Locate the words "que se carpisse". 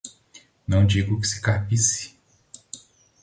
1.21-2.15